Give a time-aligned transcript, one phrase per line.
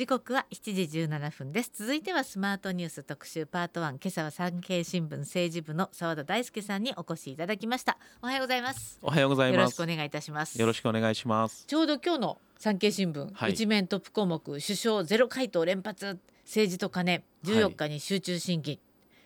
[0.00, 1.72] 時刻は7時17分です。
[1.74, 7.98] 続いてはスマートニュース特集パート1今朝は産経新聞政治部の澤田大輔さんにお越しいただきました。
[8.22, 8.98] おはようございます。
[9.02, 9.58] おはようございます。
[9.58, 10.58] よろしくお願いいたします。
[10.58, 11.66] よろしくお願いします。
[11.66, 18.80] ちょうど今日の産経新聞、はい、一面トップ項目首相ゼロ回答連発政治と金14日に集中審議、はい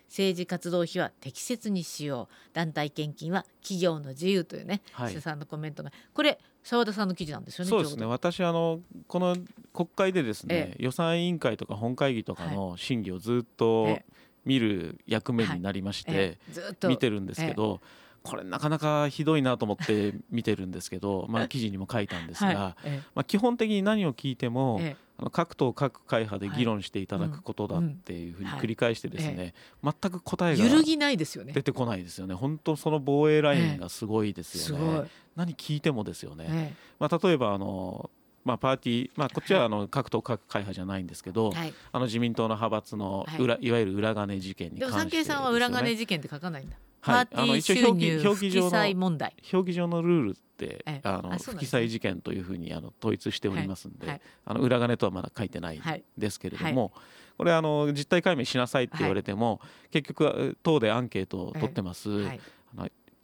[0.09, 5.91] 政治活動費は適切に使用団体献金は企業の自由というね、はい、さんのコメントが。
[6.13, 7.69] これ澤田さんの記事なんですよね。
[7.69, 8.05] そうですね。
[8.05, 9.35] 私あのこの
[9.73, 13.99] 国会でですね、予算委員会とか本会議とかの審議をずっと
[14.45, 16.39] 見る役目になりまして、
[16.87, 17.81] 見てるんですけど。
[18.25, 22.75] これなかなかひどいなと思って見てるんですけど、まあ、記事にも書いたんですが、
[23.13, 24.81] まあ、基本的に何を聞いても、
[25.17, 31.53] あの各党各会派で議論していただくことだっていうふうに繰り返してですね、全く答えが揺るぎないですよね。
[31.53, 32.35] 出てこないですよね。
[32.35, 38.09] 本当その防衛ラインがすごいですよね、何聞いてもですよね、まあ、例えばあの
[38.45, 46.77] まあ、パーティー、まあ、こっちはあの各党各会派じゃないんですけど、はい、あの自民党の派閥の裏、はい、いわゆる裏金事件に関して、ね、でも産経さんは裏金事件って書かないんだ。
[47.05, 49.35] はい、パーティー収入不記載問題。
[49.53, 55.81] 表記上のルールってあの不記載事件というふうにあの統一しておりますんで、あの裏金とはまだ書いてないん
[56.17, 56.93] ですけれども、
[57.37, 59.61] これあの実態解明しなさいって言われても、
[59.91, 62.39] 結局党でアンケートを取ってます、あの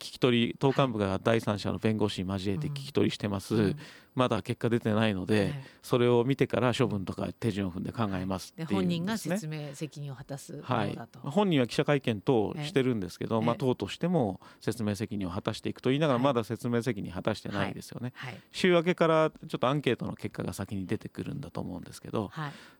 [0.02, 3.76] 聞き取り党幹部が第三者の弁護士交えて聞き取りしてます、うん、
[4.16, 18.32] まだ結果出てないので、それを見てから処分とか手順を踏んで考えますっていう、ね、本人が説明責任を果たすはい、本人は記者会見等してるんですけど、まあ、党としても説明責任を果たしていくと言いながらまだ説明責任果たしてないですよね、はい。
[18.32, 22.32] はい、週明けからちょっとアンケートの結果が先に出てくるんだと思うんですけど、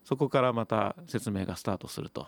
[0.04, 2.26] そこからまた説明がスタートすると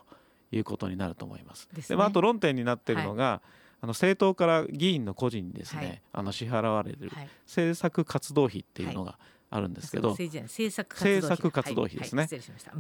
[0.53, 1.69] いうことになると思います。
[1.75, 3.43] で、ね、まあ、あと論点になってるのが、
[3.85, 7.13] あの政党から議員の個人にですね、はい、あの支払われる
[7.47, 9.19] 政策活動費っていうのが
[9.51, 11.99] あるんですけど、政策活動費。
[11.99, 12.27] ですね、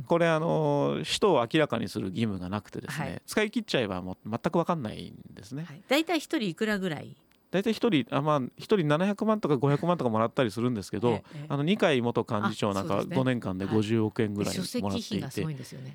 [0.06, 5.66] これあの使途を明らかにする義務がなくてですね、使い切っちゃえばもう全く分かんないんですね。
[5.88, 7.14] 大体一人いくらぐらい
[7.54, 15.46] 大体一人あまあ一人700万とか500万とかもらったりするんですけど、ええ、あの二階元幹事長なんか5年間で50億円ぐらいもらっていて、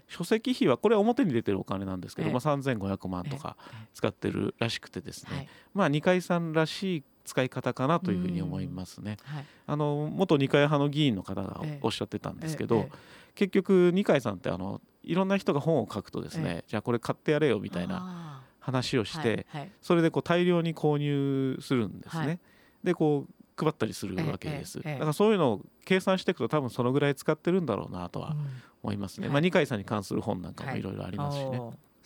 [0.08, 3.58] 書籍費はこれは表に出てるお金なんですけど、まあ3500万とか
[3.94, 9.18] 使ってるらしくてですね、まあ二階さんらしい使い方かなというふうに思いますね。
[9.26, 12.88] はい、あの元二階派の議員の方がおっしゃってたんですけど、
[13.36, 18.44] 結局二階さんってあのいろんな人が本を書くとですね、じゃあこれ買ってやれよみたいな。
[18.72, 22.25] 話をして、はいはい、それでこう大量に購入するんですね。
[22.25, 22.40] はい、
[22.84, 28.35] でこう配ったりするわけです、だからそういうのを計算していくと多分そのぐらい使ってるんだろうなとは
[28.84, 30.81] 思いますね、うん、まあ、二階さんに関する本なんかもい。
[30.81, 31.59] ろいろありますしね。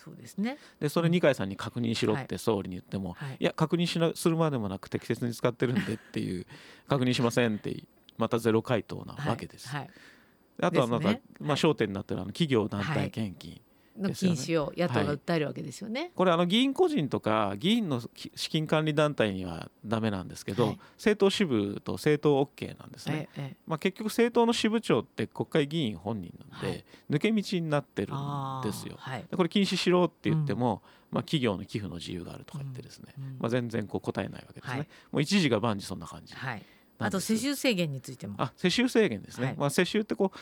[0.03, 0.57] そうですね。
[0.81, 6.45] でそれ二階さんに確認しろって総理に言っても、い、や確認しなするまでもなく適切に使ってるんでっていう
[6.89, 7.83] 確認しませんって
[8.17, 9.69] またゼロ回答なわけです。
[10.61, 13.61] あとはまた、ね、まあ、焦点になってるあの企業団体献金、
[13.97, 16.01] の禁止を野党が訴えるわけですよね。
[16.01, 18.01] はい、これあの議員個人とか議員の
[18.35, 23.29] 資金管理団体にはだめなんですけど、はい、政党支部と政党 OK なんですね。
[23.37, 28.97] ええ、まあ、結局政党の支部長って国会議員本人なので、はい、抜け道になってるんですよ。
[29.35, 34.87] これ禁止しろって言っても、うん、まあ、企業の寄付の自由があるとか言ってですね、うんまあ、全然こう答えないわけですね。
[35.11, 36.33] もう一時が万事そんな感じ。
[36.99, 38.35] あと世襲制限についても。
[38.37, 39.55] あ世襲制限ですね。
[39.57, 40.37] まあ、世襲ってこう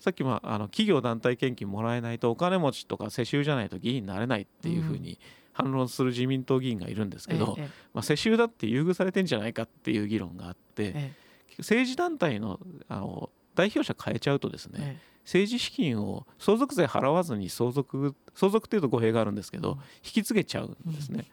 [0.00, 5.20] さっきもあの企業団体献金もらえないとお金持ちとか世襲じゃないと議員になれないっていうふうに
[5.52, 7.62] 反論する自民党議員がいるんですけど、うん、
[7.92, 11.12] まあ、世襲だって優遇されてんじゃないかっていう議論があって、
[11.58, 12.58] 政治団体の
[12.88, 21.26] あの代表者変えちゃうとですね、政治資金を相続税払わずに相続相続っていうと語弊があるんですけど、引き継げちゃうんですね。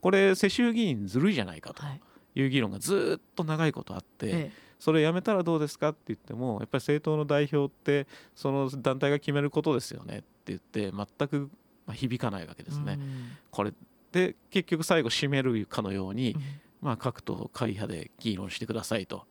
[0.00, 1.82] これ世襲議員ずるいじゃないかと
[2.36, 2.46] い。
[2.46, 5.90] う議論がずっと長いことあって、それやめたらどうですか？
[5.90, 11.50] って言ってもやっぱり政党の代表ってその団体が決めることですよねって言って全く
[11.92, 12.98] 響かないわけですね。
[13.50, 13.72] これ
[14.12, 16.36] で結局最後締めるかのように、
[16.80, 19.24] まあ、各党会派で議論してくださいと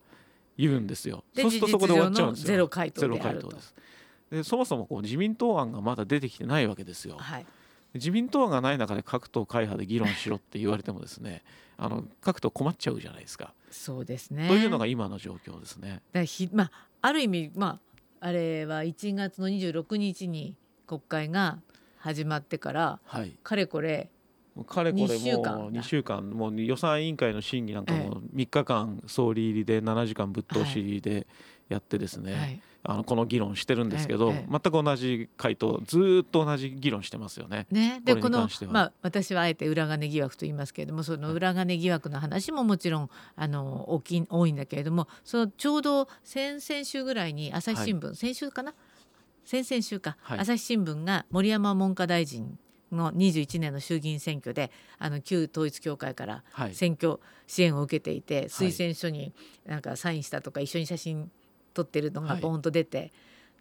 [0.58, 1.24] 言うんですよ。
[1.36, 2.48] そうするとそこで終わっちゃうんですよ。
[2.48, 3.76] ゼロ回答です
[4.32, 7.18] でそもそもこう自民党案がまだ出てきてないわけですよ。
[7.18, 7.46] はい
[7.96, 11.44] 自民党がない中で各党会派で議論しろって言われてもですね
[11.78, 13.54] あの各党困っちゃうじゃないですか。
[13.72, 14.48] そうですね。
[14.48, 16.02] というのが今の状況ですね。
[16.14, 16.72] だひまあ、
[17.02, 17.80] ある意味、ま
[18.22, 20.56] あ、あれは1月の26日に
[20.88, 21.60] 国会が
[21.98, 24.10] 始まってから、はい、かれこれ
[24.68, 25.08] かれこれもう
[25.72, 31.28] 2週間もう予算委員会の審議なんかも3日間総理入りで7時間ぶっ通しで
[31.68, 37.66] やってですね、はいあのこの議論してるんですけど、全く同じ回答ずっと同じ議論してますよね。
[37.72, 38.02] ね。
[38.04, 48.74] でこのまあ私はあえて裏金疑惑と言いますけれどもその裏金疑惑の話ももちろんあの大き多いんだけれどもそのちょうど先々週ぐらいに朝日新聞、はい、先週かな？
[49.46, 50.40] 先々週か、はい。
[50.40, 52.58] 朝日新聞が森山文科大臣
[52.92, 56.76] の21年の衆議院選挙であの旧統一教会からはい。
[56.76, 59.34] 選挙支援を受けていて、推薦書に
[59.66, 61.32] なんかサインしたとか一緒に写真
[61.76, 62.42] 撮ってるのがはい。
[62.42, 63.12] ボーンと出て、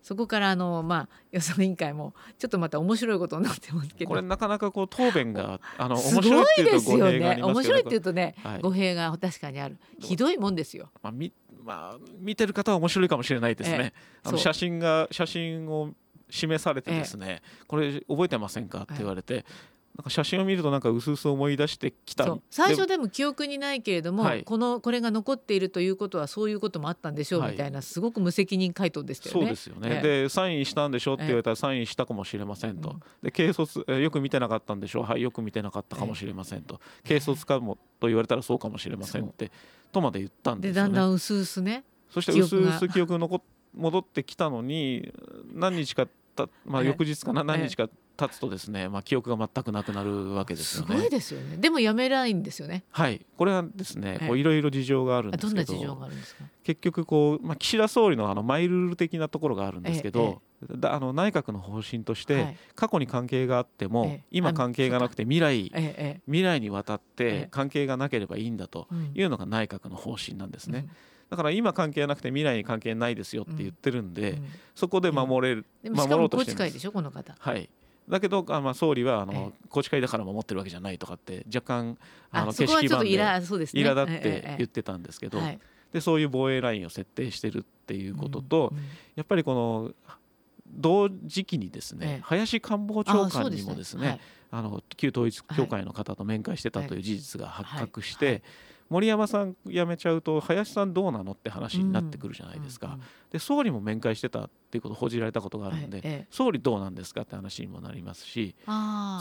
[0.03, 4.09] そこからあの、まあ、予算委員会もちょっとまた面白いことになってますけど。
[4.11, 7.47] これなかなかこう答弁が あの面白いっていですよいうと語弊があねりますけど。
[7.49, 8.61] 面白いって言うとね、はい。
[8.61, 9.79] 語弊が確かにある。
[9.99, 10.91] ひどいもんですよ。
[11.03, 11.33] まあみ
[11.65, 13.95] まあ、見てる方は面白いかもしれないですね。
[14.23, 15.95] あの写真が写真を
[16.29, 18.83] 示されてですね、これ覚えてませんか？
[18.83, 19.47] って言われて、
[19.97, 22.37] なんか写真を見るとなんか薄々思い出してきた。
[22.51, 24.45] 最初ででも記憶にないけれども、はい。
[24.45, 27.53] このこれが残っているということはそういうこともあったんでしょうはい。
[27.53, 29.41] みたいなすごく無責任回答でしたよね。
[29.43, 30.23] そうですよね、ええ。
[30.23, 35.03] でサインしたんでしょって言われたらサインしたかもしれませんと、うんで軽率えよく見てなかったんでしょう。
[35.05, 39.53] はいよく見てなかったかもしれませんと、軽率かもと言われたらそうかもしれませんって
[39.93, 40.81] とまで言ったんでよね。
[40.81, 43.43] ですだんだん薄々ねそして薄々記憶残っ
[43.77, 45.13] 戻ってきたのに
[45.53, 46.89] 何日かた、まあ、ええ。
[46.89, 47.45] 翌日かな、え。
[47.45, 50.97] 何日か経つとですね、まあ、記憶が全くなくなるわけですすよね。
[51.01, 51.57] ごいですよね。
[51.57, 52.85] でもやめないんですよね。
[52.91, 56.45] はい、これはですね、ええこういろいろ事情があるんあですけどどんな事情があるんですか？
[56.63, 62.57] 結局こう、まあ、岸田総理のあのマイルール的なところがあるんですけど、だあの内閣の方針として、はい。
[62.75, 64.25] 過去に関係があっても、ええ。
[64.31, 67.41] 今関係がなくて未来ええ未来にわたっええ。
[67.43, 70.79] て関係がなければいいんだとええいうのが内閣の方針なんですね。
[70.79, 70.91] うん。
[71.31, 74.45] だから今関係なくて未来に関係ないですよって言ってるんで、うん。
[74.75, 76.69] そこで守れる、守ろうとしてるんです。
[76.69, 77.35] 池会でしょこの方。
[77.39, 77.69] はい。
[78.09, 79.37] だけどあまあ総理はあの、え
[79.69, 81.99] 宏池会だから守ってるわけじゃないとかって若干
[82.31, 83.83] あのあそこはちょっとイでラそうですね。
[83.83, 84.55] 苛立っええてええ。
[84.59, 85.59] 言ってたんですけど、はい。
[85.93, 88.73] でそういう防衛ラインを設定してるっていうことと、
[89.17, 90.15] やっぱりこの
[90.69, 92.21] 同時期にですね、ええ。
[92.25, 94.21] 林官房長官にもですねはい。
[94.51, 98.43] あの旧統一教会の方と面会してたという事実が発覚して、はい
[98.89, 103.01] 森山さん辞めちゃうと林さんどうなのって話になってくるじゃないですか、うんうん
[103.35, 106.27] で総理も面会してたっていうことを報じられたことがあるんで、ええええ。
[106.31, 108.55] 総理どうなんですかって話にもなりますし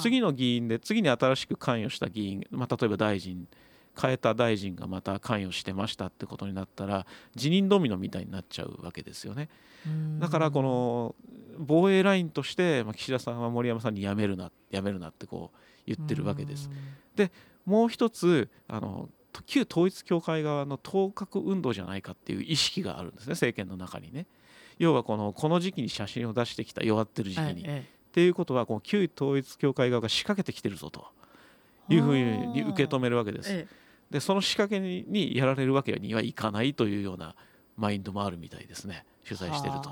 [0.03, 3.47] 次の議員で次に新しく関与した議員、まあ、例えば大臣
[3.99, 9.49] 変えた大臣がまた関与してましたってことになったら辞任ドミノみたいになっちゃうわけですよね。
[9.87, 10.19] うん。
[10.19, 11.15] だからこの
[11.57, 15.57] 防衛ラインとして、まあ、岸田さんは森山さんに辞めるな辞めるなってこう
[15.87, 16.69] 言ってるわけです。
[17.65, 19.09] もう一つあの
[19.45, 24.25] 旧統一教会側の当確運動じゃないかっていう意識があるんですね政権の中にね。
[24.79, 27.61] 要はこのこの時期に写真を出してきた弱ってる時期に。
[27.61, 31.07] っえていうことはこの旧統一教会側が仕掛けてきてるぞと
[31.89, 33.51] えいうふうに受け止めるわけです。
[33.51, 33.83] ええ
[34.13, 37.33] でその仕掛けににやられるわけにはいかないというような
[37.77, 39.89] マインドもあるみたいですね取材してると。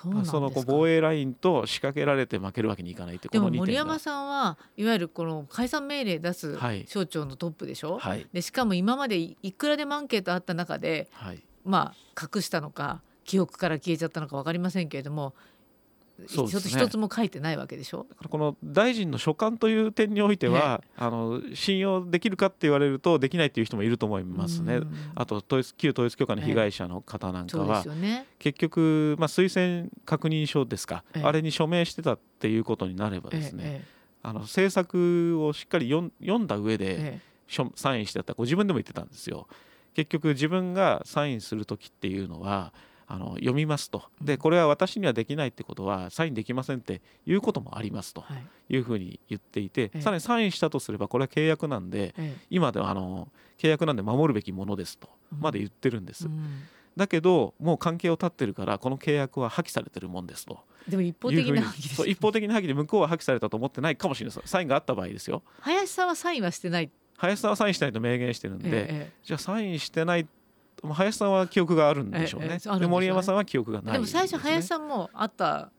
[0.00, 3.62] はあその防衛ラインと仕掛けられて負けるわけにいかないってこでもの2点が。
[3.62, 6.84] 森山さんはいわゆるこの解散命令出すはい。
[6.88, 8.26] 省庁のトップでしょ、はい。
[8.32, 11.42] でしかも今までいいくらでもアンケートあった中ではい。
[11.64, 15.34] まあ隠したのか記憶から消えちゃったのか分かりませんけれども、
[16.26, 18.06] 一つ一つも書いてないわけでしょ？
[18.08, 24.76] だからこの大臣の所管という点においては、あの信用できるかって言われるとできないっていう人もいると思いますね。
[24.76, 28.26] うんあと統一旧統一教会の被害者の方なんかは、ね。
[28.38, 33.84] 結局、まあ、推薦確認書ですか、ええあれに署名してたっていうことになればええですね、え
[34.22, 37.20] あの政策をしっかり読んだ上えで
[37.74, 39.48] サインしてたこう自分でも言ってたんですよ。
[39.94, 42.72] 結局自分がサインする時っていうのは
[43.12, 44.04] あの読みますと。
[44.22, 48.42] でこれは私にはできないってことはサインできませんっていうこともありますとはい。
[48.70, 50.00] いうふうに言っていて、ええ。
[50.00, 52.36] さらにサインしたとすればこれは契約なんでええ。
[52.48, 53.28] 今ではあの
[53.58, 55.40] 契約なんで守るべきものですとうん。
[55.40, 56.62] まで言ってるんです、うん。
[56.96, 64.36] だけどもう関係を断ってるからこの契約は破棄されてるもんですとでも一方的な破棄です一方的な破棄で向こうは破棄されたと思ってないかもしれない。
[64.36, 65.42] ですサインがあった場合ですよ。
[65.60, 66.90] 林さんはサインはしてない。
[67.18, 70.41] 林さんはサインしたいと明言してるんで、えええじゃあサインしてないまあ
[70.82, 72.58] 林さんは記憶があるんでしょうね。
[72.58, 75.70] でねで森山さんは記憶がないえでも最初林んさんもあった、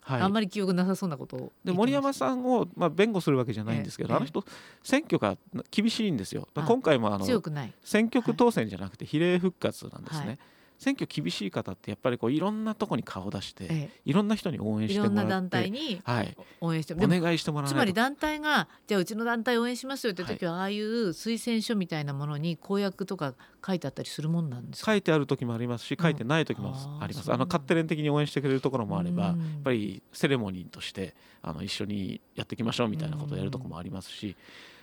[0.00, 4.44] はい、あんまり記憶なさそうなことをで森山さんを、まあ、弁護するわけじゃないんですけど、ええあの人
[4.82, 5.36] 選挙が
[5.70, 6.48] 厳しいんですよ。
[6.54, 7.72] あ今回もあの強くない。
[7.82, 10.26] 選挙区当選じゃなくて比例復活なんですね。
[10.26, 10.38] はい
[10.78, 23.34] 選挙厳しい方ってやっぱりこういろんなとこに顔を出して、えいろんな人に応えい援してもらってろんな団体にはい、応援してお願いしてもらわつまり団体がじゃあうちの団体応援しますよって時は、ああいう推薦書みたいなものに公約とか
[23.66, 24.92] 書いてあったりするもんなんですか？
[24.92, 27.26] 書いてある時もありますし書いてない時もうんあります。
[27.26, 29.38] そうあの勝手連的に応援してくれるところもあれば、やうん。
[29.38, 34.36] っぱりセレモニーとしてあの一緒にやっていきましょうみたいなことをやるところもありますし、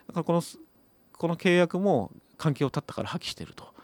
[0.08, 0.42] だからこの
[1.18, 3.66] この契約も関係を断ったから破棄してると。
[3.66, 3.81] うん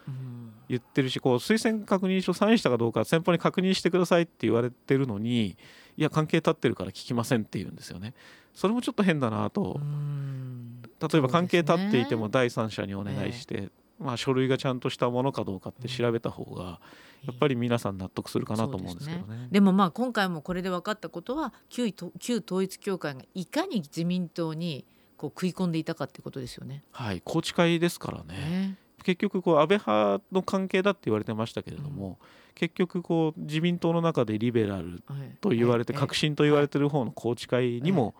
[0.70, 5.58] 言ってるしこう推薦確認書サインしたかどうか先方に確認してくださいって言われてるのに
[5.98, 8.14] いや関係断ってるから聞きませんって言うんですよね。
[8.54, 16.80] それもちょっと変だなとうん例えば関係そうですね断っていても第三者にお願いしてまあ、書類がちゃんとしたものかどうかって調べた方が
[17.26, 19.36] やっぱり皆さん納得するかなと思うんですけどね。
[19.36, 24.86] ねでもまあ今回もこれで分かったことは旧旧統一教会がいかに自民党に
[25.18, 26.84] こう食い込んでいたかってことですよね。
[26.92, 28.36] はい、宏池会ですからね。
[28.36, 32.16] ね結局こう安倍派の関係だって言われてましたけれども、うん、
[32.56, 35.04] 結局こう自民党の中でリベラル
[35.42, 38.16] と言われて、革新と言われてる方の宏池会にも、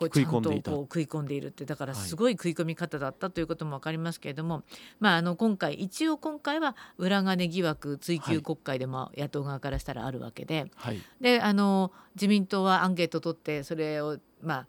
[0.00, 0.70] 食い込んでいた。
[0.70, 4.64] 食い込んでいるってだからすごい食い込み方だったということも分かりますけれども、はい、
[5.00, 14.66] まあ、あの今回一応今回は裏金疑惑追及国会でも野党側からしたらあるわけではい、であの自民党はアンケート取ってそれを、まあ、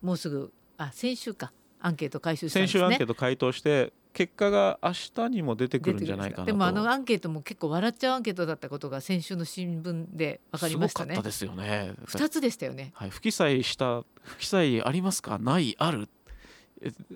[0.00, 1.52] もうすぐあ先週か。
[1.84, 2.78] アンケート回収したんですね。
[2.78, 11.14] 先週アンケート回答して結果が明日にも出てくるんじゃないかなでもあのアンケートも結構笑っちゃうアンケートだったことが先週の新聞で分かりましたね。
[11.14, 11.92] すごかったですよね。
[12.04, 12.92] 二つでしたよね。
[12.94, 16.08] はい、不記載した不記載ありますかないある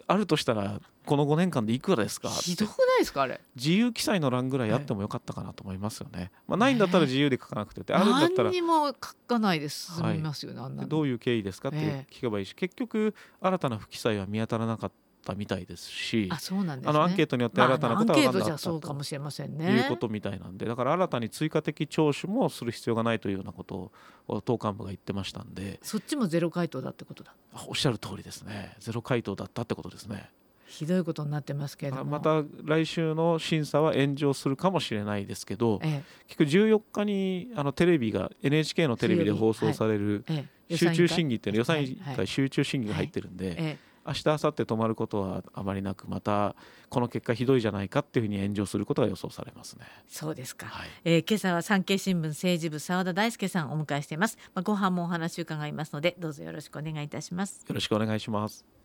[0.06, 8.94] あるとしたらこの5年間でいくらですかひどくないですかあれ自由記載の欄ぐらいあってもよかったかなと思いますよね、まあ、ないんだったら自由で書かなくて、あるんだったら何にも書
[9.26, 11.78] かないで済みますよね、はい、どういう経緯ですかって
[12.10, 14.96] 聞けばいいし、結局新たな不記載は見当たらなかった
[15.32, 15.90] ったみたいです。
[15.90, 19.72] しあそうなんです、ね、あのアンケートによって新たなことは分からなかったそうかもしれませんね。
[19.72, 23.90] いうことみたいなんでだから新たに追加的聴取もする必要がないというようなこと
[24.28, 25.80] を党幹部が言ってましたんで。
[25.82, 27.34] そっちもゼロ回答だってことだ。
[27.66, 28.76] おっしゃる通りですね。
[28.78, 30.30] ゼロ回答だったってことですね。
[30.66, 32.10] ひどいことになってますけれども。
[32.10, 40.24] また来週の審査は炎上するかもしれないですけど、ええ、結局14日にあのテレビが NHK のテレビで放送される
[40.68, 46.54] 集中審議っていうの予算委員会集中審議が入ってるんで、明日明後日止まることはあまりなくまた
[46.88, 49.86] この結果ひどいじゃないかっていうふうに炎上することが予想されますね。
[50.08, 54.38] そうですか、はい、えー、今朝は産経新聞政治部澤田大輔さんをお迎えしています。
[54.54, 57.64] まあ、ご飯もお話伺いますのでどうぞよろしくお願いいたします。
[57.66, 58.75] よろしくお願いします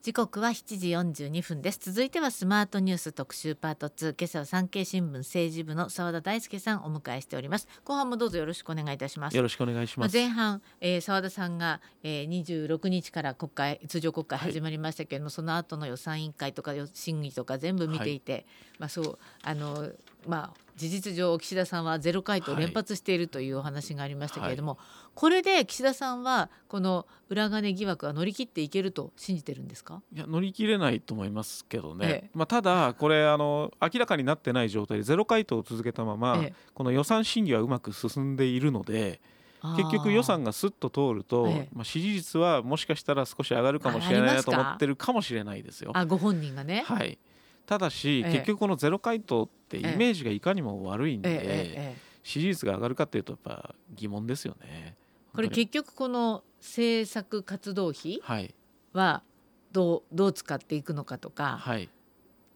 [0.00, 0.90] 時刻は7時
[1.24, 1.80] 42分です。
[1.82, 7.66] 続いてはスマートニュース特集パート2今朝は産経新聞政治部の澤田大輔さんをお迎えしております。
[7.84, 9.36] 後半もどうぞよろしくお願いいたします。
[9.36, 18.46] よろしくお願いします、まあ、前半、えー、澤田さんが、えー、26日から国会通常国会始まりましたけれども、はい、その後の予算委員会とか審議とか全部見ていて、はい、
[18.78, 19.90] まあそうあの
[20.28, 24.78] まあ事実上岸田さんはゼロ回答連発しているというお話がありましたけれども、はい、
[25.14, 30.00] これで岸田さんはこの裏金疑惑は乗り切っていけると信じてるんですか？
[30.14, 39.20] いや乗り切れないと思いますけどね、ええ、まあ、ただこれあの明らかになってない状態でゼロ回答を続けたまま、え、この予算審議はうまく進んでいるので。
[39.76, 45.90] 結局予算がすっと通ると、まあ、支持率はもしかしたら少し上がるかもしれないなと思ってるかもしれないですよ。
[45.94, 47.18] あご本人がね、はい
[47.68, 54.96] ただし、結局このゼロ回答ってイメージがいかにも悪いんで、支持率が上がるかっていうとやっぱ疑問ですよね。
[55.34, 58.22] これ結局この政策活動費
[58.94, 59.22] は
[59.70, 61.90] どうどう使っていくのかとか、はい、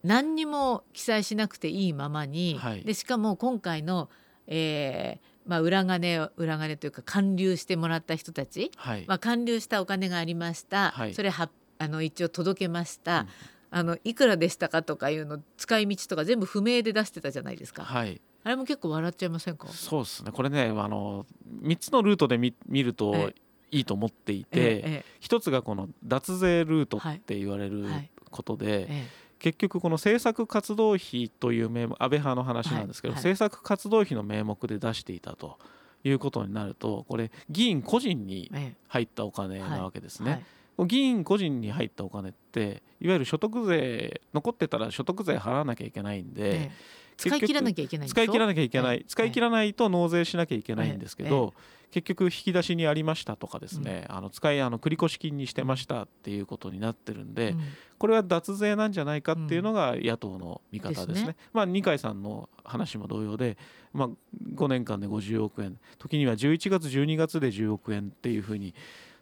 [0.03, 4.09] 何にも記載しなくていいままに、はい、でしかも今回の、
[4.47, 13.29] えーまあ、裏金裏金というか還流してもらった人たち、はい、まあ、還流したお金がありました、それはあの一応届けました、うん、
[13.75, 17.83] あのいくらでしたかとかいうの使い道とか全部不明で出してたじゃないですか。
[17.85, 18.21] はい。
[18.45, 19.69] あれも結構笑っちゃいませんか？
[19.69, 20.31] そうですね。
[20.31, 21.25] これねあの
[21.63, 23.31] 3つのルートで見見ると
[23.71, 27.87] いいと思っていて、ええ、1つがこの脱税ルートって言われる
[28.31, 29.07] ことで、
[29.39, 35.59] 結局この政策活動費という名目安倍派の話なんですけど、はい、政策活動費の名目で出していたと
[36.05, 38.53] いうことになるとこれ議員個人に
[38.89, 40.45] 入ったお金なわけですね。
[40.79, 46.71] 議員個人に入ったお金っていわゆる所得税残ってたら所得税払わなきゃいけないんで、
[47.17, 51.55] 使い切らなきゃいけない使い切らなきゃいけない、使い切らないと納税しなきゃいけないんですけど、
[51.91, 57.55] 結局引き出しにありましたとかですね、あの使いあの繰越金にしてましたっていうことになってるんで、
[57.99, 61.37] これは脱税なんじゃないかっていうのが野党の見方ですね。
[61.53, 63.59] まあ二階さんの話も同様で、
[63.93, 64.09] まあ
[64.55, 68.75] 5年間で50億円、時には11月12月で10億円っていうふうに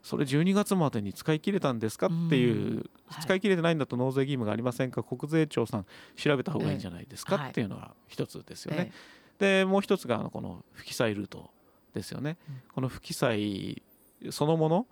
[0.02, 5.02] それ12月までに使い切れたんですかっていう、はい、使い切れてないんだと納税義務がありませんか？
[5.02, 8.92] 国税庁さん調べた方がいいんじゃないですかっていうのが一つですよね。
[9.38, 11.50] でもう一つがこの不記載ルート
[11.94, 12.36] ですよね。
[12.74, 13.82] この不記載
[14.30, 14.86] そのもの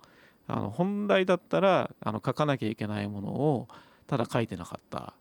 [0.47, 3.67] あの本来だったらあの書かなきゃいけないものを
[4.07, 5.13] ただ書いてなかった。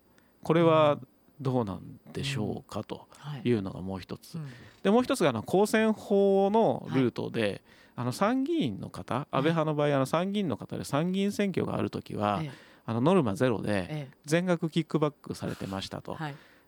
[0.43, 0.99] これは
[1.41, 3.07] どうなんでしょうかと
[3.45, 3.51] い。
[3.53, 4.39] うのがもう一つ、
[4.83, 7.63] でもう一つがあの公選法のルートで、
[7.99, 12.41] あの参議院の方安倍派の場合あの参議院の方で参議院選挙がある時は、
[12.87, 16.17] あのノルマゼロで全額キックバックされてましたと。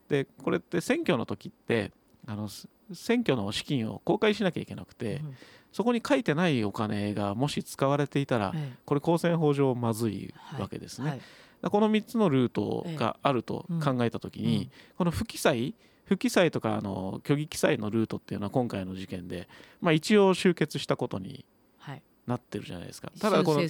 [0.09, 1.93] でこれって選挙の時って
[2.27, 2.49] あの
[2.93, 5.23] 選挙の資金を公開しなきゃいけなくて、
[5.71, 8.53] そこに書いてないお金がもし使われていたら、
[8.85, 11.21] これ公選法上まずいわけですね。
[11.63, 14.69] この3つのルートがあると考えた時に、
[14.99, 15.77] この不記載
[16.11, 19.49] 不記載とかあの虚偽記載のルートっていうのは今回の事件で、
[19.81, 21.45] まあ、一応集結したことに
[22.27, 23.13] なってるじゃないですか。
[23.21, 23.61] ただこの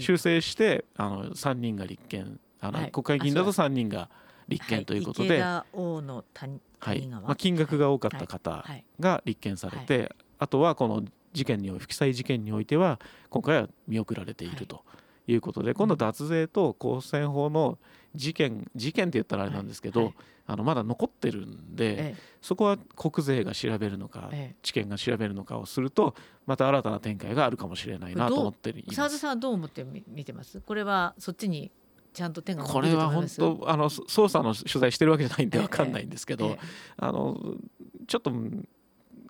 [0.00, 4.10] 修正してあの3人が立憲あの、国会議員だと3人が
[4.48, 5.40] 立憲ということで、
[6.80, 7.06] はい。
[7.08, 8.64] まあ、金額が多かった方
[8.98, 12.98] が立憲されて、あとはこの事件に不記載事件においては
[13.30, 14.82] 今回は見送られていると
[15.26, 17.78] いうことで、今度脱税と公選法の
[18.14, 20.12] 事件事件って言ったらあれなんですけど、
[20.48, 24.30] あのまだ残ってるんで、そこは国税が調べるのか、
[24.62, 26.14] 地検が調べるのかをすると
[26.46, 29.18] また新たな展開があるかもしれないなと思っています。
[29.18, 30.60] さんはどう思って見てます？
[30.60, 31.72] これはそっちに
[32.12, 36.56] ちゃんと手がこれは本当あの捜査の取材してるわけじゃないんで分かんないんですけど、
[36.96, 37.56] あの
[38.06, 38.32] ちょっと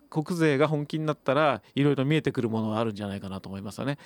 [0.09, 3.97] 国税が本気になったらいろいろ見えてくるものはあるんじゃないかなと思いますよね。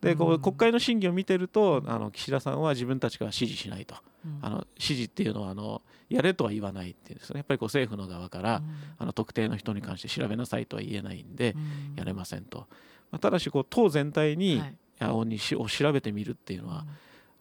[0.00, 7.38] でこう国会の審議を見てるとあの岸田さんは自分たちが指示しないと、うん、あの指示っていうのはあのやれとは言わないっていうんですね。
[7.38, 8.64] やっぱりこう政府の側から、うん、
[8.98, 12.66] あの特定の人に関して調べなさいとは言えないんで、うん、やれませんと、
[13.10, 14.62] まあ、ただしこう党全体に、
[14.98, 16.86] はい、にしを調べてみるっていうのは、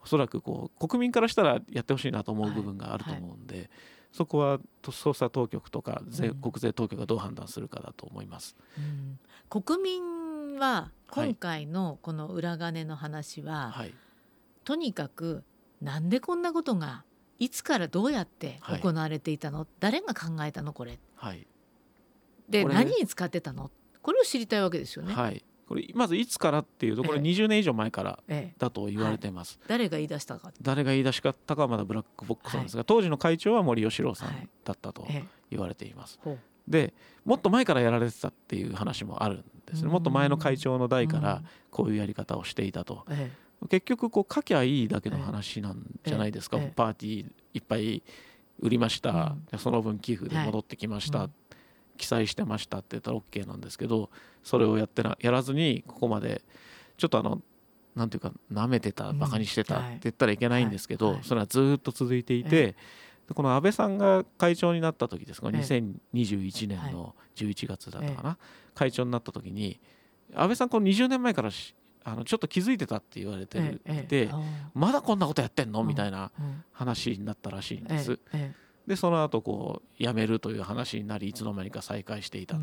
[0.03, 3.63] おそらくこう国民からしたらやってほしいなと思う部分があると思うんで、はい。
[3.63, 3.69] はい、
[4.11, 8.55] そこは捜査当局とか税、国税当局がどう判断するかだと思います。
[9.49, 13.93] 国民は今回のこの裏金の話は、はい、
[14.63, 15.43] とにかく
[15.81, 17.03] なんでこんなことが
[17.39, 20.99] いつからどうやって行われていたの、はい、誰が考えたのこれ。
[21.15, 21.47] はい、
[22.49, 23.71] で何に使ってたの？
[24.01, 25.13] これを知りたいわけですよね。
[25.13, 28.19] はい、これまずいつからっていうとこれ20年以上前から
[28.57, 29.59] だと言われてます。
[29.61, 30.51] ええはい、誰が言い出したか。
[30.61, 35.07] 誰が言い出したかはまだブラックボックスなんですが、当時の会長は森喜朗さんだったと
[35.49, 36.19] 言われています。
[36.69, 36.93] で
[37.25, 39.89] もっと前からやられてたっていう話もあるんですね。
[39.89, 43.05] もっと前の会長の代からこういうやり方をしていたと、
[43.69, 48.03] 結局こう書きゃいいだけの話なんじゃないですか、パーティーいっぱい
[48.59, 51.29] 売りました、その分寄付で戻ってきました、
[51.97, 54.09] 記載してましたって言ったら OK なんですけど
[54.43, 56.41] それをやってなやらずにここまで
[56.97, 57.41] ちょっとあの
[57.95, 62.75] なんていうかなめてたバカにしてたって言ったらいけないんですけど、それはずっと続いていて。
[63.33, 68.37] この安倍さんが会長になった時ですか、2021年の11月だったかな、
[68.75, 69.79] 会長になった時に
[70.33, 71.49] 安倍さんこの20年前から
[72.03, 74.29] あのちょっと気づいてたって言われてる、で
[74.73, 75.83] まだこんなことやってんの？
[75.83, 76.31] みたいな
[76.71, 78.19] 話になったらしいんです。
[78.87, 82.59] でその後こう辞めるという話になりいつの間にか再開していたっ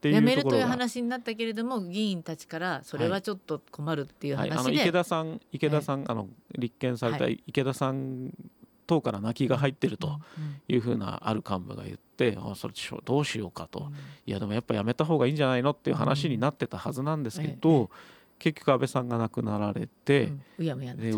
[0.00, 6.26] ていう辞めるという話になったけれども議員たちからそれはちょっと困るっていう話で、はい、あの池田さん池田さん、あの
[6.58, 8.32] 立憲された池田さん
[8.88, 10.18] 党から泣きが入ってると
[10.66, 12.74] いうふうなある幹部が言って、あそれ
[13.04, 13.92] どうしようかと、
[14.26, 17.90] いやでもやっぱやめた方がいいんじゃないのっていう話になってたはずなんですけど、
[18.38, 20.32] 結局安倍さんが亡くなられて、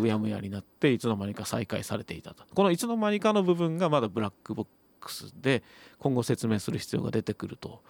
[0.01, 2.43] うやむやになっていつの間にか再開されていたと。
[2.53, 4.67] このいつの間にかの部分がまだブラックボッ
[4.99, 5.63] クスで
[5.97, 7.81] 今後説明する必要が出てくると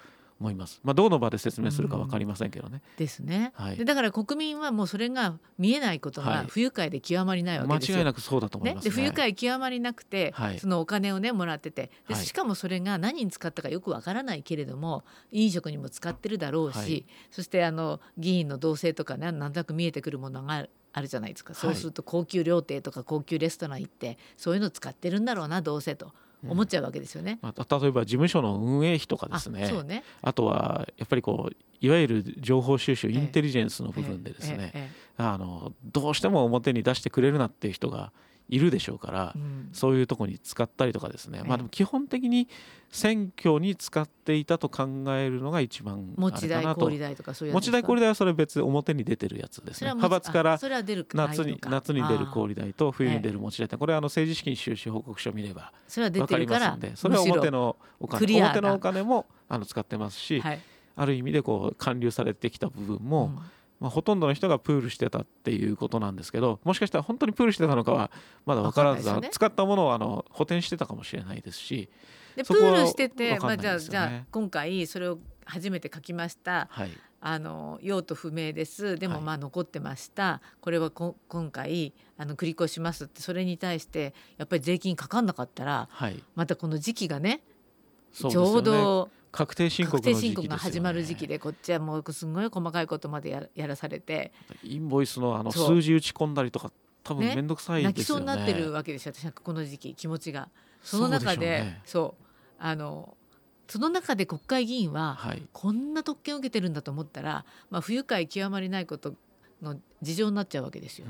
[0.41, 0.81] 思います。
[0.83, 2.81] まあ、どの場で説明するか分かりませんけどね。
[2.83, 7.97] うん、ですね、はい、でだから国民はもうそれが見えないことが不愉快で極まりないわけですよ。
[7.97, 26.11] 間違いなくそうだと思います、ね、で不愉快極まりなくて、はい、そのお金をねもらっててでしかもそれが何に使ったかよくわからないけれども飲食にも使ってるだろうし、はい、そしてあの議員の動静とかねなんとなく見えてくるものがあるじゃないですか、そうすると高級料亭とか高級レストラン行ってそういうの使ってるんだろうなどうせと。
[26.47, 27.39] 思っちゃうわけですよね。
[27.41, 29.63] まあ、例えば事務所の運営費とかですね。
[29.63, 30.03] あね。
[30.21, 38.11] あとはやっぱりこういわゆる情報収集インテリジェンスの部分でですね、あのどうしても表に出してくれるなっていう人が
[38.51, 42.47] いるでしょうから、うん、そういうとこに使ったりとかですね、まあでも基本的に
[42.91, 60.59] 選挙に使っていたと考えるのが一番持ち代小売代とかそういう持ち代小売代はそれ別表に出てるやつですね派閥から夏に夏に出る小売代と冬に出る持ち代ってこれはあの政治資金収支報告書を見れば分かりますんでそれは表のお金表のお金もあの使ってますし、はい、
[60.97, 63.39] ある意味でこう還流されてきた部分も、うん
[63.81, 68.11] まあ、ほとんどの人がプールしてたっていうことなんですけどもしかしたら本当にプールしてたのかは
[68.45, 71.89] まだ分からず、ね、使ったものをあの補填してたかもしれないですし
[72.35, 78.97] でプールしてて、まあ、じゃあじゃあ今回それを初めて書きました、はい、あの用途不明です。
[78.97, 87.41] でもまあ残ってました、はい、これはこ今回あの繰り越しますってそれに対してやっぱり税金かかんなかったら、はい、またこの時期がね。
[88.13, 94.31] ちょうど確定申告、ね、が始まる時期でこっちはもうすごい細かいことまでややらされて。
[94.63, 96.71] インボイスのあの数字打ち込んだりとか
[97.03, 100.49] 多分面倒くさい、ね、泣きそうになってるわけですよ私はこの時期気持ちが。
[100.83, 101.79] その中で。
[101.85, 103.15] そう、ね、あの
[103.67, 105.17] その中で国会議員は、
[105.53, 109.13] こんな特権を受けてるんだと思ったら、まあ、不愉快極まりないこと
[109.61, 111.07] の事情になっちゃうわけですよ。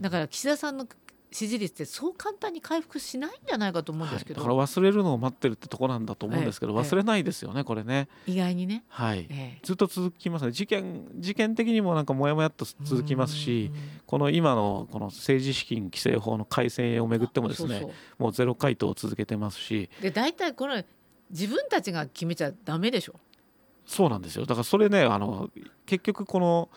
[0.00, 0.88] だから岸田さんの
[1.34, 8.08] 支持率ってそう簡単に回復しないんじゃないかと思うんですけど、はい、だから忘れるのを待ってるってとこなんだと思うんですけど、ええ忘れないですよねこれね。
[8.28, 9.26] 意外にね、はい。
[9.28, 9.58] ええ。
[9.64, 10.52] ずっと続きますね。
[10.52, 13.72] 事件事件的にもなんかもやもやっと続きますし
[14.06, 17.84] この今のこの政治資金規正法の改正をめぐってもですね
[18.16, 19.90] もうゼロ回答を続けてますし。
[20.00, 20.86] で大体これ
[21.30, 23.14] 自分たちが決めちゃダメでしょ。
[23.84, 24.46] そうなんですよ。
[24.46, 25.50] だからそれねあの
[25.84, 26.68] 結局この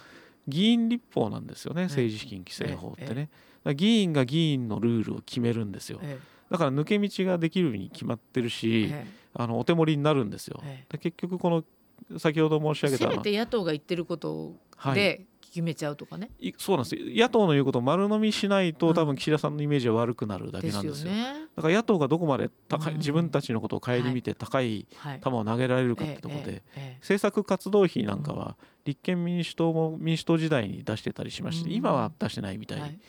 [0.47, 3.29] 議員立法なんですよね政治資金規正法ってね、
[3.75, 5.99] 議員が議員のルールを決めるんですよ。
[6.01, 10.61] えだから抜け道ができるに決まってるえしえあのお手盛りになるんですよ。
[10.63, 11.63] えで結局この
[12.19, 14.95] 先ほど申し上げたせめて野党が言ってることはい。
[14.95, 16.29] で決めちゃうとかね。
[16.39, 16.95] いそうなんです。
[16.95, 18.75] よ野党の言うことを丸飲みしないうん。
[18.75, 21.11] と多分岸田さんのイメージは悪くなるだけなんですよ。
[21.11, 21.33] ね。
[21.55, 22.97] だから野党がどこまで高いうん。
[22.99, 25.21] 自分たちのことを顧みて高いはい。
[25.21, 28.55] 球を投げられるかってところでえええ政策活動費なんかは
[28.85, 31.75] 立憲民主党も民主党時代に出してたりしましてうん。
[31.75, 32.99] 今は出してないみたいい。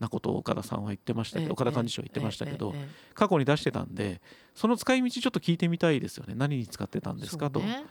[0.00, 2.74] なことを岡田さんは言ってましたけええど岡田幹事長は言ってましたけど
[3.14, 4.20] 過去に出してたんで
[4.52, 6.34] その使い道ちょっと聞いてみたいですよね。
[6.36, 7.60] 何に使ってたんですかと。
[7.60, 7.84] ね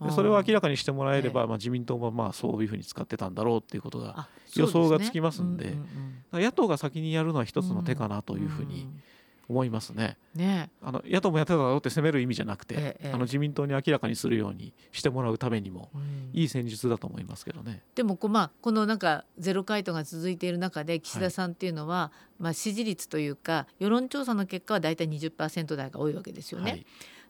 [0.00, 5.84] でそれを明らかかにしてもらえれえばまあ自民党もまあそういうふうに使ってたんだろうっていうことがあ予想がつきますんでうううんだ
[6.32, 9.02] から野党が先にやるのは一つの手かなというふうにん
[9.48, 10.16] 思いますね。
[10.34, 10.70] ね。
[10.82, 16.30] あの野党もやってただろうって責める意味じゃなくて、えあの自民党に明らかにするようにしてもらうためにもうん。
[16.32, 17.82] いい戦術だと思いますけどね。
[17.94, 26.70] でもこう、まあ、このなんかゼロ回答が続いている中で岸田さんっていうのは、まあ、支持率というか世論調査の結果は大体20%台が多いわけですよね。
[26.70, 26.86] はい、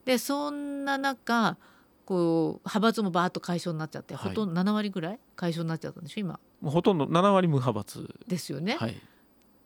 [0.07, 1.59] でそんな中
[2.07, 4.29] こう派閥もバーッと解消になっちゃって、はい。
[4.31, 6.39] ほとんど7割ぐらい解消になっちゃったんでしょ今。
[6.61, 8.09] もうほとんど7割無派閥。
[8.29, 8.77] ですよね。
[8.77, 8.97] はい、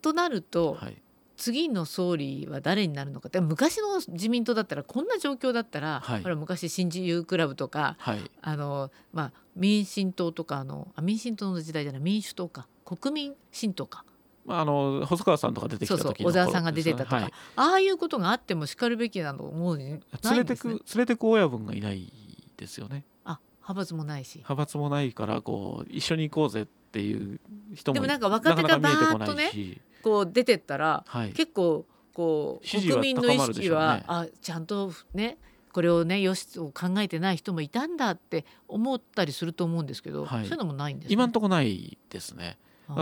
[0.00, 0.96] となると、はい、
[1.37, 6.22] 次の総理は誰になるのかって昔の自民党だったらこんな状況だったら、はい。
[6.22, 12.66] ほら昔新自由クラブとかはい、あの、まあ、民進党とかあのあ民進党の時代じゃない民主党か。
[12.87, 14.05] 国民新党か。
[14.46, 22.12] まああの細川さんとか出てきた時の小沢さんが出てたとか、頃ですねああいうことがあってもしかるべきなと思うにはい、な連れてく連れてく親分がいない
[22.61, 23.05] ですよね。
[23.25, 24.37] あ派閥もないし。
[24.37, 27.40] 派閥もないからこう一緒に行こうぜっていう
[27.75, 35.38] 人もでもなんか若手がバーッとねないし、こう出てったらはい、結構こう国民の意識は、あちゃんとね
[35.73, 40.44] これをねよしを考えてない人もいたんだって思ったりすると思うんですけど、はい。
[40.44, 42.59] そういうのもないんですね、今のところないですね。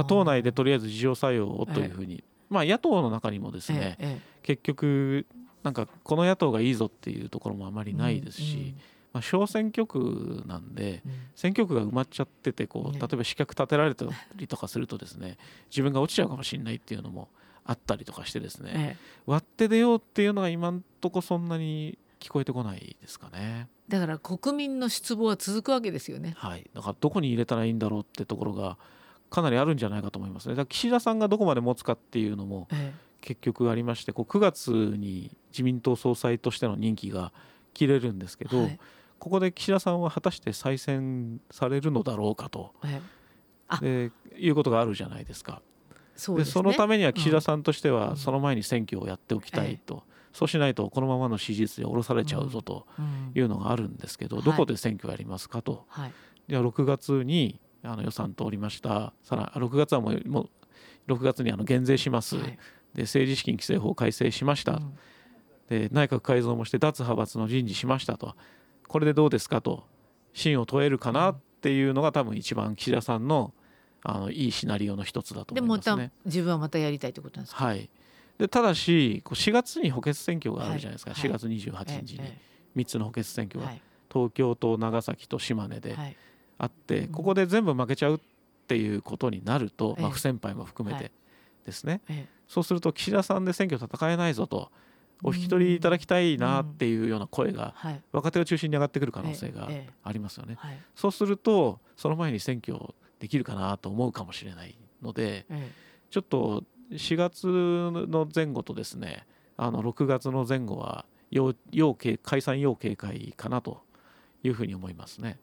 [0.06, 5.26] 党内でとりあえず自浄作用をというふうに、まあ野党の中にもですね、ええ結局
[5.62, 8.74] なんかこの野党がいいぞっていうところもあまりないですし、
[9.18, 14.04] まあ、小選挙区なんでうんうん選挙区が埋まっちゃっててこうね例えば資格立てられた
[14.34, 15.36] りとかするとですね
[15.70, 17.28] 自分が落ちちゃうかもしれないっていうのも
[17.64, 23.68] あったりとかしてですねええ割って出ようっていうのが今んとこそんなに聞こえてこないですかね。
[23.88, 26.34] だから国民の失望は続くわけですよね。
[26.36, 28.76] はい、だからどこに入れたらいいんだろうってところが
[29.30, 30.54] かなりあるんじゃないかと思いますね。
[30.54, 37.32] だから岸田さんがどこまで持つかっていうのもえ結局ありましてこう9月に自民党総裁としての任期が
[37.74, 38.80] 切れるんですけど、えはい
[39.18, 42.72] ここで岸田さんは果たして再選されるのだろうかと
[43.82, 45.60] いうことがあるじゃないですか。
[46.14, 46.52] でそうですね。
[46.52, 47.94] そのためには岸田さんとしてうん。
[47.96, 50.02] はその前に選挙をやっておきたいと、
[50.32, 53.32] そうしないとこのままの支持率で下ろされちゃうぞとうん。
[53.34, 54.44] いうのがあるんですけど、はい。
[54.44, 55.84] どこで選挙をやりますかと。
[55.88, 56.12] はい。
[56.48, 59.12] じゃあ6月にあの予算通りました。
[59.22, 60.48] さら6月はもうも
[61.06, 62.58] う6月にあの減税します、はい。
[62.94, 64.98] で政治資金規正法改正しました、うん。
[65.68, 68.34] で内閣改造もして脱派閥の人事しましたと
[68.88, 69.84] これでどうですかと
[70.32, 73.52] 真を問えるかなっていうのが多分一番岸田さんの
[74.02, 76.12] あのいいシナリオの一つだと思いますね。
[76.24, 77.64] 自分はまたやりたいということなんですか？
[77.64, 77.90] はい、
[78.38, 82.20] でただしこう4月に補欠選挙があるじゃないですか、はい4月28日に。
[82.22, 82.38] え
[82.76, 83.82] 3つの補欠選挙が、えはい。
[84.12, 86.16] 東京と長崎と島根ではい。
[86.58, 87.12] あって、うん。
[87.12, 88.20] ここで全部負けちゃうっ
[88.68, 90.12] ていうことになると、まあ、ええ。
[90.12, 91.04] 不先輩も含めはい。
[91.04, 91.10] て
[91.66, 92.38] ですね、ええ。
[92.46, 94.70] そうすると岸田さんで選挙戦えないぞと
[95.22, 98.02] お引き取りいただきたいなっていうような声がはい。
[98.12, 99.68] 若手を中心に上がってくる可能性が
[100.04, 100.56] ありますよね。
[100.58, 100.78] はい。
[100.94, 102.78] そうするとその前に選挙
[103.18, 105.72] できるかなと思うかもしれないのでえ
[106.10, 109.26] ちょっと4月の前後とですね
[109.56, 113.82] あの6月の前後は要要警解散要警戒かなと
[114.42, 115.38] いうふうに思いますね。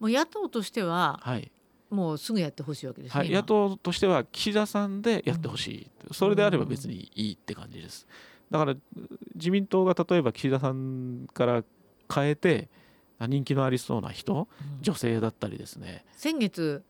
[0.00, 1.50] もう野党としてははい。
[1.90, 3.18] もうすぐやってほしいわけですね。
[3.18, 3.38] はい、今。
[3.38, 8.06] 野党としては岸田さんでやってほしい、それであれば別にいいって感じです。
[8.50, 8.74] だから
[9.34, 11.64] 自民党が例えば岸田さんから
[12.12, 12.68] 変えて
[13.18, 14.82] あ人気のありそうな人うん。
[14.82, 16.04] 女性だったりですね。
[16.12, 16.82] 先月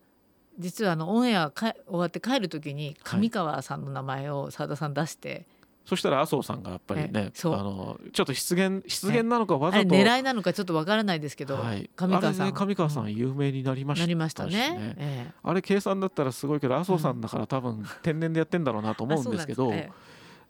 [0.58, 5.46] 実はあのオンエアか終わって帰る時に上川さんの名前を澤田さん出して。
[5.86, 9.88] そしたら麻生さんがやっぱりねあのちょっと失言失言なのかわざと。
[9.88, 19.90] 狙いなのかちょっとわからないですけど、はい、上川さん、ね、上川さん有名になりました、ね、なりましたね、ええ、あれ計算だったらすごいけど麻生さんだから多分天然でやってんだろうなと思うんですけど、え、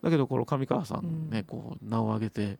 [0.02, 2.58] だけどこの上川さんね、うん、こう名を挙げて、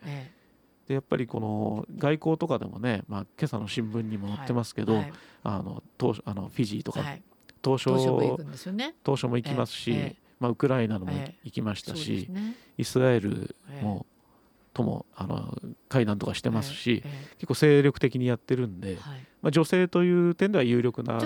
[0.88, 5.02] でやっぱりこの外交とかでもね、まあ、今朝の新聞にも載ってますけど、
[5.42, 7.22] あの東あのフィジーとか、はい、
[7.64, 11.12] 東証東証も行きますし、まあ、ウクライナのも
[11.44, 14.06] 行きましたし、ね、イスラエルも、
[14.72, 17.02] ともあの会談とかしてますし、
[17.34, 18.98] 結構精力的にやってるんで、
[19.42, 21.18] まあ、女性という点では有力な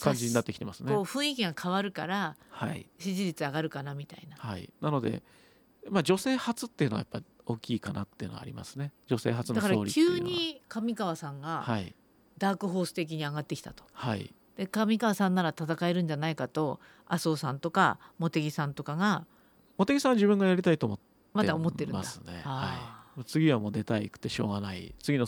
[0.00, 0.92] 感じになってきてますね。
[0.92, 2.36] こう雰囲気が変わるから、
[2.98, 4.36] 支持率上がるかなみたいな。
[4.36, 5.22] はい、なので、
[5.88, 8.92] まあ、女性初っていうのはやっぱ大きいかなっていうのはありますね。
[9.06, 11.64] 女性初の総理急に上川さんが
[12.38, 13.84] ダークホース的に上がってきたと。
[13.92, 14.32] はい。
[14.56, 19.24] で上川さんなら戦えるんじゃないかと麻生さんとか茂木さんとかが
[19.78, 21.98] 茂木さんは自分がやりたいと思ってまだ思ってるんだ。
[21.98, 24.94] ますね、はい、次はもう出たいくてしょうがない。
[25.02, 25.26] 次の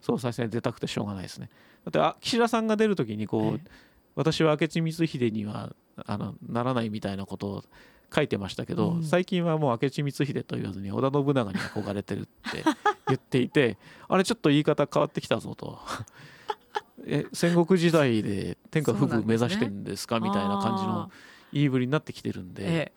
[0.00, 1.50] 総裁選出たくてしょうがないですね。
[1.84, 3.60] だってあ岸田さんが出る時にこう、
[4.14, 5.74] 私は明智光秀には
[6.06, 7.64] あのならないみたいなことを
[8.14, 12.64] 書いてましたけど、うん、最近はもう明智光秀と言わずに織田信長に憧れてるって
[13.08, 13.76] 言っていて
[14.08, 15.78] あれちょっと言い方変わってきたぞと。
[17.06, 21.10] え戦国時代で天下富舞目指してるんですか、みたいな感じの
[21.52, 22.92] 言いぶりになってきてるんで、え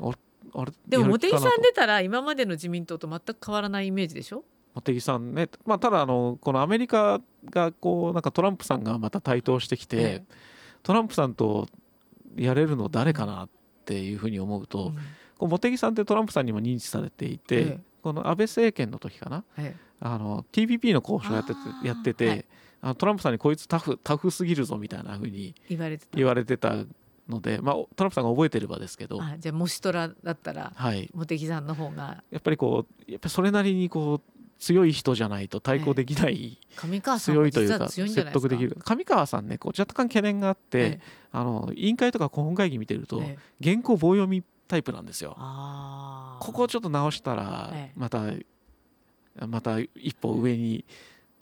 [0.00, 0.08] え、
[0.54, 4.44] あれでも茂木さん出たら今までの自民党と全く変わらないイメージでしょ？
[4.74, 10.24] 茂木さんね、まあ、ただあのこのアメリカがこうなんかトランプさんがまた台頭してきて、え、
[10.82, 11.68] トランプさんと
[12.36, 13.48] やれるの誰かなっ
[13.84, 14.94] ていうふうに思うと、うん、
[15.38, 19.44] こう茂木さんってトランプさんにも認知されていて、この安倍政権の時かな、
[20.00, 22.44] あの TPP の交渉やっててやってて、はい、
[22.82, 26.16] あのトランプさんにこいつタフタフすぎるぞみたいなふうに言われてた。
[26.16, 26.76] 言われてた
[27.28, 32.22] ので、まあ、トランプさんが覚えてればですけどじゃあもしトラだったら、はい、茂木さんの方が。
[32.30, 38.76] やっぱりこうやっぱそれなりにこう強い人じゃないと対抗できない、えー、上川さん強いというか説得できる。
[38.84, 45.36] 上川さんねこう若干懸念があって、えー、あの委員会とか顧問会議見てると、えー、原稿棒読みタイプなんですよ。
[46.40, 48.22] ここをちょっと直したらまた、
[49.46, 50.84] また一歩上に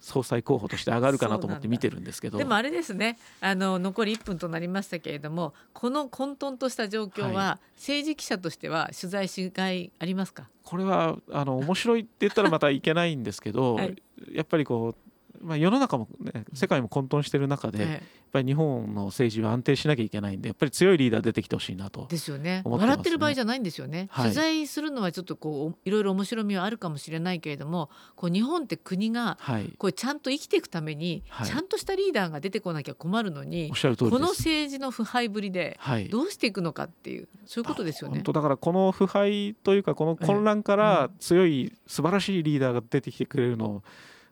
[0.03, 2.37] 総裁候補として上がるかなと思って見てるんですけど。
[2.37, 3.17] でもあれですね。
[3.39, 10.49] あの残り1分となりましたけれどもこの混沌とした状況は、政治記者としては取材しがいありますか？
[10.65, 13.95] これはあの面白いって言ったらまたいけないんですけど、 はい、
[14.33, 15.02] やっぱりこう
[15.43, 17.99] まあ、世の中も、ね、世界も混沌している中で、やっ
[18.31, 22.61] ぱり日本の政治は安定しなきゃいけないんでやっぱり強いリーダー出てきてほしいなと、ですよね。
[22.65, 29.37] 笑ってる場合じゃないんですよね、はい、取材するのはちょっとこういろいろ面白みはあるかもしれないけれどもこう日本って国が
[29.77, 33.75] こうちゃんと生きていくために、ちゃんとしたリーダーが出てこなきゃ困るのに、こ
[34.19, 35.79] の政治の腐敗ぶりで
[36.09, 38.15] どうしていくのかっていう、そういうことですよね。
[38.15, 43.83] 本当だからこの腐敗というかこの混乱から強い素晴らしいリーダーが出てきてくれるのを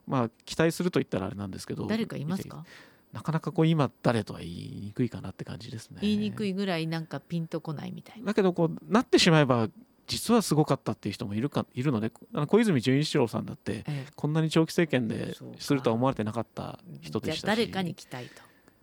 [0.06, 2.64] まあ期待すると言ったらあれなんですけど誰かいますか？
[3.12, 5.98] なかなかこう今誰とは言いにくいかなって感じですね。
[6.00, 8.26] 言いにくいぐらいなんかピンとこないみたいな。
[8.26, 9.68] だけどこうなってしまえば
[10.06, 13.84] 実はすごかったっていう人もいるかいるのであの小泉純一郎さんだって、
[14.16, 18.42] こんなに長期政権でするとは思われてなかった人でした誰かに期待と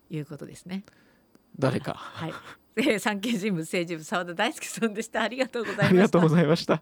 [0.10, 0.84] いうことですね。
[1.58, 1.94] 誰か。
[1.96, 2.34] はい。
[3.00, 5.24] 産経新聞政治部澤田大輔さんでした。
[5.24, 5.90] ありがとうございました。
[5.90, 6.82] ありがとうございました